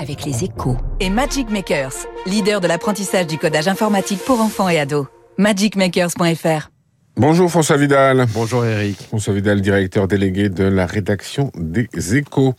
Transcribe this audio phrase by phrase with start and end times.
[0.00, 0.76] avec les échos.
[0.98, 5.06] Et Magic Makers, leader de l'apprentissage du codage informatique pour enfants et ados.
[5.38, 6.70] magicmakers.fr
[7.16, 8.24] Bonjour François Vidal.
[8.32, 8.96] Bonjour Eric.
[9.08, 12.54] François Vidal, directeur délégué de la rédaction des Échos.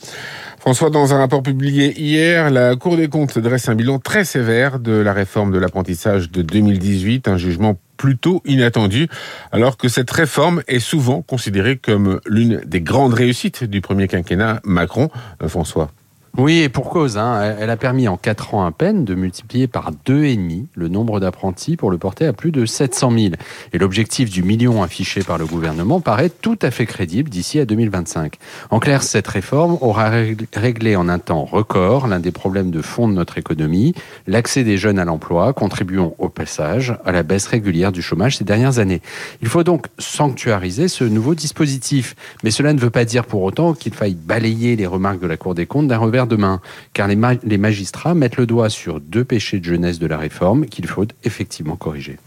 [0.59, 4.79] François, dans un rapport publié hier, la Cour des comptes dresse un bilan très sévère
[4.79, 9.07] de la réforme de l'apprentissage de 2018, un jugement plutôt inattendu,
[9.51, 14.59] alors que cette réforme est souvent considérée comme l'une des grandes réussites du premier quinquennat
[14.63, 15.09] Macron.
[15.41, 15.91] Euh, François.
[16.37, 17.17] Oui, et pour cause.
[17.17, 17.55] Hein.
[17.59, 20.87] Elle a permis en 4 ans à peine de multiplier par deux et demi le
[20.87, 23.33] nombre d'apprentis pour le porter à plus de 700 000.
[23.73, 27.65] Et l'objectif du million affiché par le gouvernement paraît tout à fait crédible d'ici à
[27.65, 28.37] 2025.
[28.69, 30.09] En clair, cette réforme aura
[30.53, 33.93] réglé en un temps record l'un des problèmes de fond de notre économie,
[34.25, 38.45] l'accès des jeunes à l'emploi, contribuant au passage à la baisse régulière du chômage ces
[38.45, 39.01] dernières années.
[39.41, 42.15] Il faut donc sanctuariser ce nouveau dispositif.
[42.45, 45.35] Mais cela ne veut pas dire pour autant qu'il faille balayer les remarques de la
[45.35, 46.61] Cour des comptes d'un revers demain,
[46.93, 50.65] car les, les magistrats mettent le doigt sur deux péchés de jeunesse de la réforme
[50.65, 52.17] qu'il faut effectivement corriger.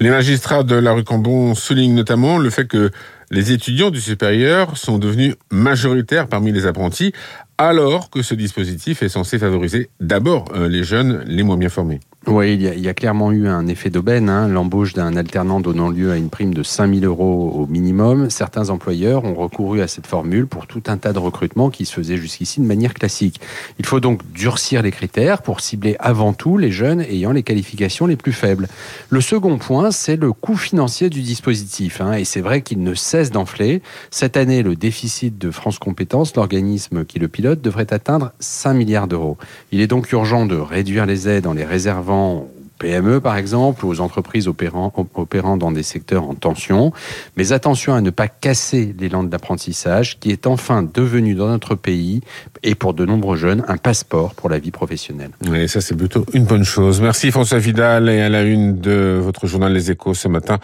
[0.00, 2.90] Les magistrats de la rue Cambon soulignent notamment le fait que
[3.30, 7.12] les étudiants du supérieur sont devenus majoritaires parmi les apprentis,
[7.58, 12.00] alors que ce dispositif est censé favoriser d'abord euh, les jeunes les moins bien formés.
[12.30, 14.28] Oui, il y, a, clairement eu un effet d'aubaine.
[14.28, 18.28] Hein, L'embauche d'un alternant donnant lieu à une prime de 5 000 euros au minimum.
[18.28, 21.94] Certains employeurs ont recouru à cette formule pour tout un tas de recrutements qui se
[21.94, 23.40] faisaient jusqu'ici de manière classique.
[23.78, 28.06] Il faut donc durcir les critères pour cibler avant tout les jeunes ayant les qualifications
[28.06, 28.68] les plus faibles.
[29.08, 32.02] Le second point, c'est le coût financier du dispositif.
[32.02, 33.80] Hein, et c'est vrai qu'il ne cesse d'enfler.
[34.10, 39.08] Cette année, le déficit de France Compétences, l'organisme qui le pilote, devrait atteindre 5 milliards
[39.08, 39.38] d'euros.
[39.72, 43.84] Il est donc urgent de réduire les aides en les réservant quand PME par exemple,
[43.86, 46.92] aux entreprises opérant, opérant dans des secteurs en tension.
[47.36, 51.74] Mais attention à ne pas casser l'élan de l'apprentissage qui est enfin devenu dans notre
[51.74, 52.20] pays
[52.62, 55.30] et pour de nombreux jeunes un passeport pour la vie professionnelle.
[55.48, 57.00] Oui, ça c'est plutôt une bonne chose.
[57.00, 60.58] Merci François Vidal et à la une de votre journal Les Échos ce matin,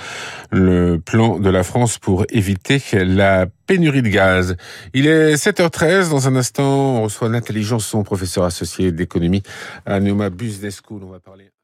[0.51, 4.57] le plan de la France pour éviter la pénurie de gaz.
[4.93, 6.11] Il est 7h13.
[6.11, 9.43] Dans un instant, on reçoit Nathalie Janson, professeur associé d'économie
[9.87, 11.03] à Neuma Business School.
[11.05, 11.55] On va parler